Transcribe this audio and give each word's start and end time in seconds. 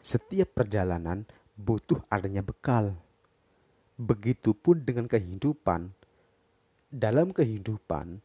setiap 0.00 0.56
perjalanan 0.56 1.28
butuh 1.60 2.00
adanya 2.08 2.40
bekal. 2.40 2.96
Begitupun 4.00 4.80
dengan 4.80 5.04
kehidupan. 5.04 5.92
Dalam 6.90 7.30
kehidupan, 7.30 8.18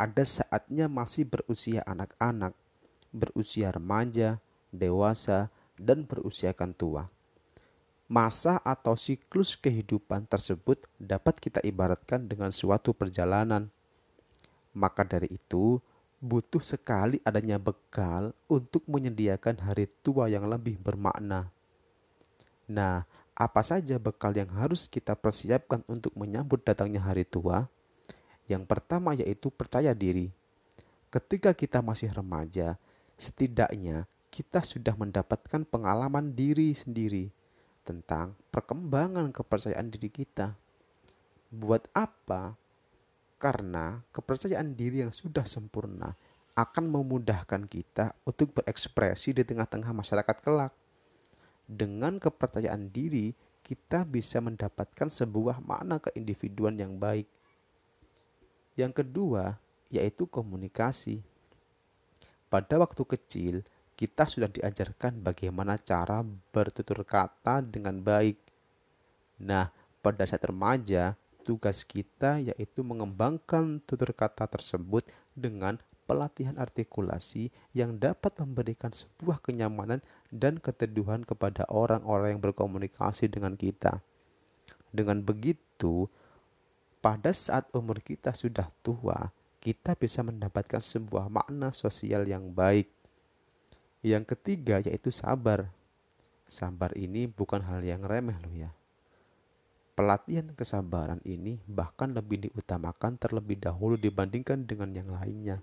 ada 0.00 0.24
saatnya 0.24 0.88
masih 0.88 1.28
berusia 1.28 1.84
anak-anak, 1.84 2.56
berusia 3.12 3.68
remaja, 3.70 4.40
dewasa, 4.72 5.52
dan 5.76 6.08
berusia 6.08 6.56
tua. 6.74 7.12
Masa 8.08 8.56
atau 8.64 8.96
siklus 8.96 9.52
kehidupan 9.60 10.24
tersebut 10.24 10.80
dapat 10.96 11.36
kita 11.36 11.60
ibaratkan 11.60 12.24
dengan 12.24 12.48
suatu 12.48 12.96
perjalanan. 12.96 13.68
Maka 14.72 15.04
dari 15.04 15.28
itu, 15.28 15.76
butuh 16.18 16.62
sekali 16.62 17.22
adanya 17.22 17.62
bekal 17.62 18.34
untuk 18.50 18.82
menyediakan 18.90 19.62
hari 19.62 19.86
tua 20.02 20.26
yang 20.26 20.50
lebih 20.50 20.74
bermakna. 20.78 21.50
Nah, 22.66 23.06
apa 23.38 23.62
saja 23.62 24.02
bekal 24.02 24.34
yang 24.34 24.50
harus 24.50 24.90
kita 24.90 25.14
persiapkan 25.14 25.86
untuk 25.86 26.10
menyambut 26.18 26.66
datangnya 26.66 26.98
hari 27.06 27.22
tua? 27.22 27.70
Yang 28.50 28.66
pertama 28.66 29.14
yaitu 29.14 29.48
percaya 29.54 29.94
diri. 29.94 30.34
Ketika 31.08 31.54
kita 31.54 31.80
masih 31.80 32.10
remaja, 32.10 32.76
setidaknya 33.14 34.10
kita 34.28 34.60
sudah 34.60 34.92
mendapatkan 34.98 35.64
pengalaman 35.64 36.34
diri 36.34 36.74
sendiri 36.76 37.32
tentang 37.86 38.36
perkembangan 38.52 39.32
kepercayaan 39.32 39.88
diri 39.88 40.10
kita. 40.12 40.52
Buat 41.48 41.88
apa? 41.96 42.58
Karena 43.38 44.02
kepercayaan 44.10 44.74
diri 44.74 45.06
yang 45.06 45.14
sudah 45.14 45.46
sempurna 45.46 46.10
akan 46.58 46.90
memudahkan 46.90 47.70
kita 47.70 48.18
untuk 48.26 48.50
berekspresi 48.58 49.30
di 49.30 49.46
tengah-tengah 49.46 49.94
masyarakat 49.94 50.36
kelak. 50.42 50.74
Dengan 51.70 52.18
kepercayaan 52.18 52.90
diri, 52.90 53.30
kita 53.62 54.02
bisa 54.02 54.42
mendapatkan 54.42 55.06
sebuah 55.06 55.62
makna 55.62 56.02
keindividuan 56.02 56.74
yang 56.82 56.98
baik. 56.98 57.30
Yang 58.74 59.04
kedua, 59.04 59.54
yaitu 59.86 60.26
komunikasi. 60.26 61.22
Pada 62.48 62.80
waktu 62.80 63.02
kecil, 63.06 63.54
kita 63.98 64.24
sudah 64.26 64.48
diajarkan 64.48 65.20
bagaimana 65.20 65.76
cara 65.78 66.24
bertutur 66.24 67.04
kata 67.06 67.62
dengan 67.62 68.00
baik. 68.02 68.40
Nah, 69.42 69.68
pada 70.00 70.24
saat 70.24 70.42
remaja, 70.46 71.18
tugas 71.48 71.80
kita 71.88 72.44
yaitu 72.44 72.84
mengembangkan 72.84 73.80
tutur 73.88 74.12
kata 74.12 74.44
tersebut 74.44 75.08
dengan 75.32 75.80
pelatihan 76.04 76.60
artikulasi 76.60 77.48
yang 77.72 77.96
dapat 77.96 78.36
memberikan 78.36 78.92
sebuah 78.92 79.40
kenyamanan 79.40 80.04
dan 80.28 80.60
keteduhan 80.60 81.24
kepada 81.24 81.64
orang-orang 81.72 82.36
yang 82.36 82.42
berkomunikasi 82.44 83.32
dengan 83.32 83.56
kita. 83.56 84.04
Dengan 84.92 85.24
begitu, 85.24 86.12
pada 87.00 87.32
saat 87.32 87.72
umur 87.72 88.04
kita 88.04 88.36
sudah 88.36 88.68
tua, 88.84 89.32
kita 89.64 89.96
bisa 89.96 90.20
mendapatkan 90.20 90.84
sebuah 90.84 91.32
makna 91.32 91.72
sosial 91.72 92.28
yang 92.28 92.52
baik 92.52 92.92
yang 94.04 94.22
ketiga 94.28 94.84
yaitu 94.84 95.08
sabar. 95.08 95.72
Sabar 96.48 96.92
ini 96.96 97.28
bukan 97.28 97.60
hal 97.64 97.84
yang 97.84 98.04
remeh 98.04 98.36
loh 98.40 98.54
ya. 98.56 98.77
Pelatihan 99.98 100.54
kesabaran 100.54 101.18
ini 101.26 101.58
bahkan 101.66 102.14
lebih 102.14 102.46
diutamakan 102.46 103.18
terlebih 103.18 103.58
dahulu 103.58 103.98
dibandingkan 103.98 104.62
dengan 104.62 104.94
yang 104.94 105.10
lainnya. 105.10 105.58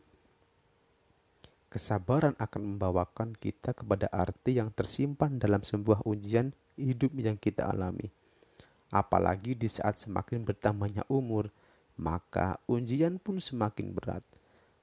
Kesabaran 1.72 2.36
akan 2.36 2.76
membawakan 2.76 3.32
kita 3.32 3.72
kepada 3.72 4.12
arti 4.12 4.60
yang 4.60 4.76
tersimpan 4.76 5.40
dalam 5.40 5.64
sebuah 5.64 6.04
ujian 6.04 6.52
hidup 6.76 7.16
yang 7.16 7.40
kita 7.40 7.64
alami. 7.64 8.12
Apalagi 8.92 9.56
di 9.56 9.72
saat 9.72 10.04
semakin 10.04 10.44
bertambahnya 10.44 11.08
umur, 11.08 11.48
maka 11.96 12.60
ujian 12.68 13.24
pun 13.24 13.40
semakin 13.40 13.96
berat 13.96 14.28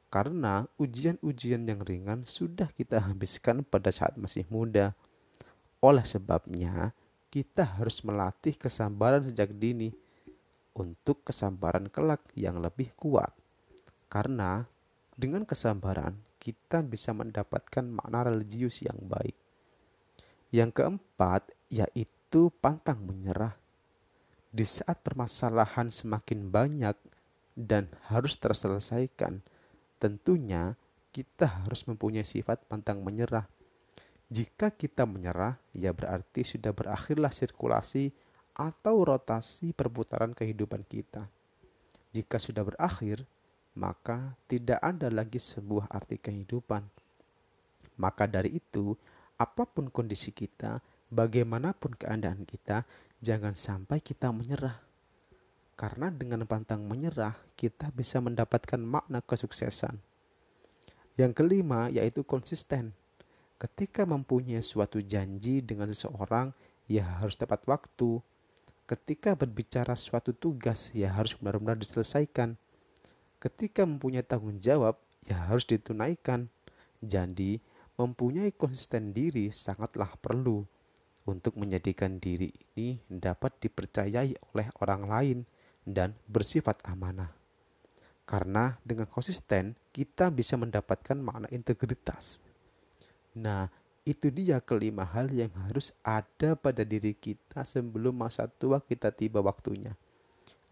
karena 0.08 0.64
ujian-ujian 0.80 1.68
yang 1.68 1.84
ringan 1.84 2.24
sudah 2.24 2.72
kita 2.72 3.04
habiskan 3.04 3.68
pada 3.68 3.92
saat 3.92 4.16
masih 4.16 4.48
muda. 4.48 4.96
Oleh 5.84 6.08
sebabnya, 6.08 6.96
kita 7.32 7.81
harus 7.81 8.04
melatih 8.04 8.53
kesabaran 8.53 9.25
sejak 9.25 9.48
dini 9.56 9.88
untuk 10.76 11.25
kesabaran 11.25 11.88
kelak 11.88 12.20
yang 12.37 12.60
lebih 12.60 12.93
kuat. 12.93 13.32
Karena 14.12 14.69
dengan 15.16 15.48
kesabaran, 15.48 16.12
kita 16.37 16.84
bisa 16.84 17.16
mendapatkan 17.16 17.88
makna 17.88 18.28
religius 18.28 18.84
yang 18.84 19.00
baik. 19.00 19.32
Yang 20.53 20.71
keempat, 20.76 21.48
yaitu 21.72 22.53
pantang 22.60 23.00
menyerah. 23.00 23.56
Di 24.53 24.69
saat 24.69 25.00
permasalahan 25.00 25.88
semakin 25.88 26.53
banyak 26.53 26.97
dan 27.56 27.88
harus 28.12 28.37
terselesaikan, 28.37 29.41
Tentunya 30.03 30.75
kita 31.15 31.62
harus 31.62 31.87
mempunyai 31.87 32.26
sifat 32.26 32.66
pantang 32.66 33.06
menyerah. 33.06 33.47
Jika 34.32 34.72
kita 34.72 35.04
menyerah, 35.04 35.60
ya 35.76 35.93
berarti 35.93 36.41
sudah 36.41 36.72
berakhirlah 36.72 37.28
sirkulasi 37.28 38.16
atau 38.56 39.04
rotasi 39.04 39.76
perputaran 39.76 40.32
kehidupan 40.32 40.88
kita. 40.88 41.28
Jika 42.16 42.41
sudah 42.41 42.65
berakhir, 42.65 43.28
maka 43.76 44.32
tidak 44.48 44.81
ada 44.81 45.12
lagi 45.12 45.37
sebuah 45.37 45.92
arti 45.92 46.16
kehidupan. 46.16 46.81
Maka 48.00 48.25
dari 48.25 48.56
itu, 48.56 48.97
apa 49.37 49.69
pun 49.69 49.92
kondisi 49.92 50.32
kita, 50.32 50.81
bagaimanapun 51.12 52.00
keadaan 52.00 52.48
kita, 52.48 52.88
jangan 53.21 53.53
sampai 53.53 54.00
kita 54.00 54.32
menyerah 54.32 54.81
karena 55.82 56.15
dengan 56.15 56.47
pantang 56.47 56.87
menyerah, 56.87 57.34
kita 57.59 57.91
bisa 57.91 58.22
mendapatkan 58.22 58.78
makna 58.78 59.19
kesuksesan. 59.19 59.98
Yang 61.19 61.32
kelima 61.42 61.91
yaitu 61.91 62.22
konsisten. 62.22 62.94
Ketika 63.62 64.02
mempunyai 64.02 64.58
suatu 64.58 64.98
janji 64.98 65.62
dengan 65.62 65.86
seseorang, 65.86 66.50
ya 66.90 67.06
harus 67.22 67.38
tepat 67.38 67.62
waktu. 67.70 68.18
Ketika 68.90 69.38
berbicara 69.38 69.94
suatu 69.94 70.34
tugas, 70.34 70.90
ya 70.90 71.14
harus 71.14 71.38
benar-benar 71.38 71.78
diselesaikan. 71.78 72.58
Ketika 73.38 73.86
mempunyai 73.86 74.26
tanggung 74.26 74.58
jawab, 74.58 74.98
ya 75.22 75.46
harus 75.46 75.62
ditunaikan. 75.62 76.50
Jadi, 76.98 77.62
mempunyai 77.94 78.50
konsisten 78.50 79.14
diri 79.14 79.54
sangatlah 79.54 80.10
perlu 80.18 80.66
untuk 81.22 81.54
menjadikan 81.54 82.18
diri 82.18 82.50
ini 82.74 82.98
dapat 83.06 83.62
dipercayai 83.62 84.42
oleh 84.50 84.68
orang 84.82 85.02
lain 85.06 85.38
dan 85.86 86.18
bersifat 86.26 86.82
amanah. 86.82 87.30
Karena 88.26 88.74
dengan 88.82 89.06
konsisten 89.06 89.78
kita 89.94 90.34
bisa 90.34 90.58
mendapatkan 90.58 91.14
makna 91.14 91.46
integritas. 91.54 92.42
Nah, 93.32 93.72
itu 94.03 94.34
dia 94.34 94.59
kelima 94.59 95.06
hal 95.06 95.31
yang 95.31 95.54
harus 95.69 95.94
ada 96.03 96.59
pada 96.59 96.82
diri 96.82 97.15
kita 97.15 97.62
sebelum 97.62 98.19
masa 98.19 98.50
tua 98.50 98.82
kita 98.82 99.15
tiba 99.15 99.38
waktunya. 99.38 99.94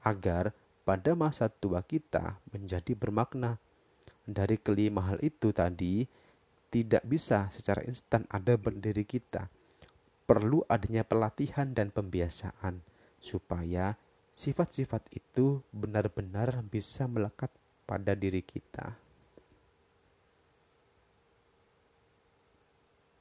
Agar 0.03 0.51
pada 0.83 1.15
masa 1.15 1.47
tua 1.47 1.85
kita 1.87 2.43
menjadi 2.51 2.99
bermakna. 2.99 3.63
Dari 4.27 4.59
kelima 4.59 5.07
hal 5.07 5.23
itu 5.23 5.55
tadi, 5.55 6.07
tidak 6.71 7.03
bisa 7.07 7.51
secara 7.51 7.83
instan 7.87 8.27
ada 8.31 8.55
berdiri 8.59 9.07
kita. 9.07 9.51
Perlu 10.27 10.63
adanya 10.71 11.03
pelatihan 11.03 11.75
dan 11.75 11.91
pembiasaan 11.91 12.83
supaya 13.19 13.99
sifat-sifat 14.31 15.11
itu 15.11 15.67
benar-benar 15.75 16.63
bisa 16.67 17.11
melekat 17.11 17.51
pada 17.87 18.15
diri 18.15 18.43
kita. 18.43 18.95